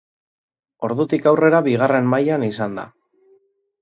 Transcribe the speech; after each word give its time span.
Ordutik 0.87 1.27
aurrera 1.33 1.61
bigarren 1.67 2.11
mailan 2.15 2.47
izan 2.49 2.81
da. 2.83 2.87